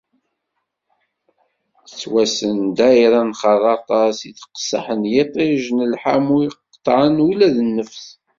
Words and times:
Tettwassen 1.87 2.57
ddayra 2.67 3.21
n 3.29 3.31
Xerraṭa 3.41 4.03
s 4.19 4.19
teqseḥ 4.39 4.85
n 4.99 5.01
yiṭij 5.13 5.63
d 5.77 5.79
lḥamu 5.93 6.35
i 6.41 6.43
iqeṭṭεen 6.49 7.15
ula 7.29 7.47
d 7.55 7.57
nnefs. 7.67 8.05